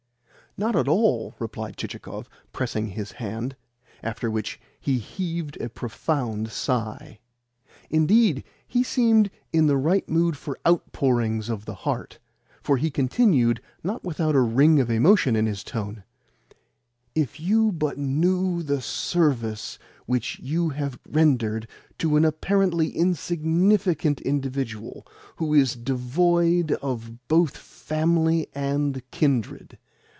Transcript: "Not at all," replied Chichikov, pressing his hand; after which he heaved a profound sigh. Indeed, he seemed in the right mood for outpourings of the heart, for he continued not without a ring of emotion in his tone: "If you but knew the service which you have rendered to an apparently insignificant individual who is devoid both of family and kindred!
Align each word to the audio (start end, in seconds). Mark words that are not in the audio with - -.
"Not 0.57 0.75
at 0.75 0.89
all," 0.89 1.33
replied 1.39 1.77
Chichikov, 1.77 2.27
pressing 2.51 2.87
his 2.87 3.13
hand; 3.13 3.55
after 4.03 4.29
which 4.29 4.59
he 4.81 4.99
heaved 4.99 5.55
a 5.61 5.69
profound 5.69 6.51
sigh. 6.51 7.21
Indeed, 7.89 8.43
he 8.67 8.83
seemed 8.83 9.29
in 9.53 9.67
the 9.67 9.77
right 9.77 10.07
mood 10.09 10.35
for 10.35 10.59
outpourings 10.67 11.47
of 11.47 11.63
the 11.63 11.73
heart, 11.73 12.19
for 12.61 12.75
he 12.75 12.91
continued 12.91 13.61
not 13.81 14.03
without 14.03 14.35
a 14.35 14.41
ring 14.41 14.81
of 14.81 14.89
emotion 14.91 15.37
in 15.37 15.45
his 15.45 15.63
tone: 15.63 16.03
"If 17.15 17.39
you 17.39 17.71
but 17.71 17.97
knew 17.97 18.61
the 18.61 18.81
service 18.81 19.79
which 20.05 20.37
you 20.39 20.67
have 20.71 20.99
rendered 21.07 21.65
to 21.99 22.17
an 22.17 22.25
apparently 22.25 22.89
insignificant 22.89 24.19
individual 24.19 25.07
who 25.37 25.53
is 25.53 25.77
devoid 25.77 26.75
both 27.29 27.55
of 27.55 27.61
family 27.61 28.49
and 28.53 29.01
kindred! 29.11 29.77